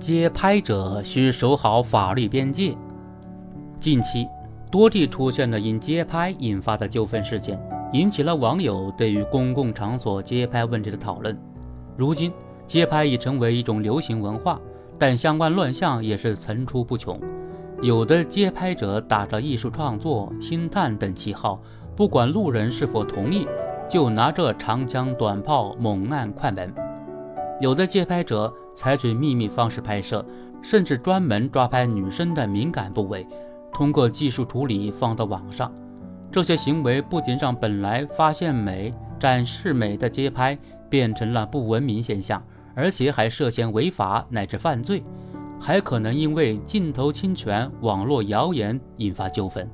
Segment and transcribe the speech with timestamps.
[0.00, 2.74] 街拍者需守好法律边界。
[3.78, 4.26] 近期，
[4.70, 7.60] 多地出现了因街拍引发的纠纷事件，
[7.92, 11.38] 引起了网友对于公共场所街拍问题的讨论。
[11.98, 12.32] 如今，
[12.66, 14.58] 街拍已成为一种流行文化，
[14.98, 17.20] 但相关乱象也是层出不穷。
[17.82, 21.60] 有的街拍者打着艺术创作、星探等旗号，
[21.94, 23.46] 不管路人是否同意，
[23.86, 26.72] 就拿着长枪短炮猛按快门。
[27.60, 28.50] 有的街拍者
[28.80, 30.24] 采取秘密方式拍摄，
[30.62, 33.26] 甚至专门抓拍女生的敏感部位，
[33.70, 35.70] 通过技术处理放到网上。
[36.32, 40.56] 这些行为不仅让本来发现美、展示美的街拍
[40.88, 42.42] 变成了不文明现象，
[42.74, 45.02] 而且还涉嫌违法乃至犯罪，
[45.60, 49.68] 还可能因为镜头侵权、网络谣言引发纠纷。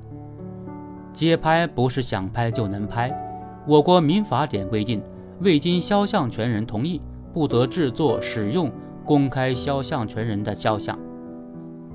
[1.13, 3.17] 街拍不是想拍就能拍，
[3.65, 5.01] 我国民法典规定，
[5.39, 7.01] 未经肖像权人同意。
[7.33, 8.71] 不得制作、使用、
[9.07, 10.99] 公开肖像权人的肖像。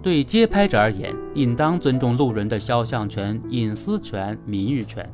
[0.03, 5.09] 对街拍者而言，应当尊重路人的肖像权、隐私权、名誉权，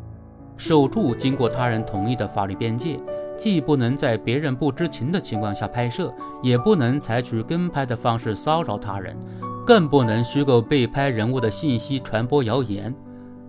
[0.57, 2.99] 守住经过他人同意的法律边界。
[3.37, 9.17] 既不能在别人不知情的情况下拍摄，也不能采取跟拍的方式骚扰他人，
[9.65, 12.93] 更不能虚构被拍人物的信息传播谣言。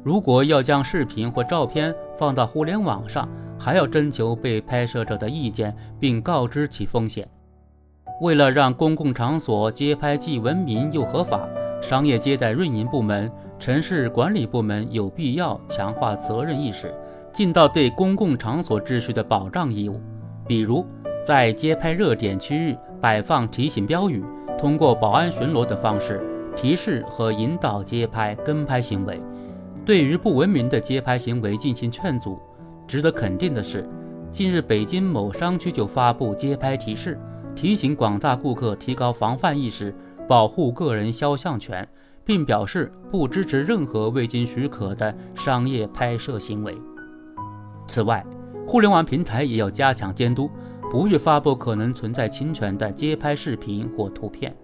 [0.04, 7.28] 如果要将视频或照片放到互联网上，还要征求被拍摄者的意见，并告知其风险。
[8.22, 11.48] 为了让公共场所街拍既文明又合法，
[11.82, 16.94] 商业接待运营部门、城市管理部门有必要强化责任意识，
[17.32, 20.02] 尽到对公共场所秩序的保障义务。
[20.46, 20.86] 比如，
[21.26, 24.22] 在街拍热点区域摆放提醒标语，
[24.58, 26.22] 通过保安巡逻等方式
[26.58, 29.22] 提示和引导街拍跟拍行为，
[29.86, 32.38] 对于不文明的街拍行为进行劝阻。
[32.86, 33.88] 值得肯定的是，
[34.30, 37.18] 近日北京某商区就发布街拍提示，
[37.60, 39.94] 提醒广大顾客提高防范意识，
[40.30, 41.86] 保护个人肖像权，
[42.24, 46.78] 并表示不支持任何未经许可的商业拍摄行为。
[47.86, 48.26] 此外，
[48.66, 50.50] 互联网平台也要加强监督，
[50.90, 54.56] 不予发布可能存在侵权的街拍视频或图片。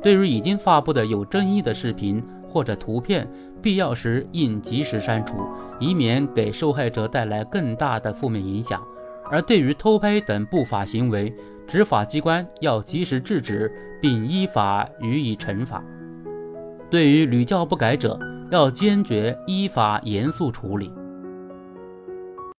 [0.00, 3.28] 对于已经发布的有争议的视频，或者图片，
[3.60, 5.38] 必要时应及时删除，
[5.80, 8.80] 以免给受害者带来更大的负面影响。
[9.30, 11.34] 而对于偷拍等不法行为，
[11.66, 15.82] 执法机关要及时制止，并依法予以惩罚。
[16.88, 18.18] 对于屡教不改者，
[18.50, 20.92] 要坚决依法严肃处理。